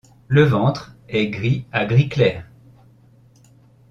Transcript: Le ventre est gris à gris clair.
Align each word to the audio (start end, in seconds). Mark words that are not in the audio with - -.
Le 0.27 0.41
ventre 0.43 0.95
est 1.09 1.27
gris 1.29 1.67
à 1.71 1.85
gris 1.85 2.09
clair. 2.09 2.43